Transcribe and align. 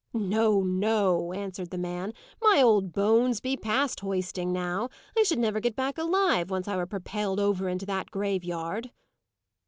"No, 0.15 0.63
no," 0.63 1.31
answered 1.31 1.69
the 1.69 1.77
man. 1.77 2.15
"My 2.41 2.59
old 2.59 2.91
bones 2.91 3.39
be 3.39 3.55
past 3.55 3.99
hoisting 3.99 4.51
now. 4.51 4.89
I 5.15 5.21
should 5.21 5.37
never 5.37 5.59
get 5.59 5.75
back 5.75 5.99
alive, 5.99 6.49
once 6.49 6.67
I 6.67 6.75
were 6.75 6.87
propelled 6.87 7.39
over 7.39 7.69
into 7.69 7.85
that 7.85 8.09
graveyard." 8.09 8.89